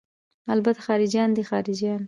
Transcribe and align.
الته 0.51 0.79
خارجيان 0.87 1.29
دي 1.35 1.43
خارجيان. 1.51 1.99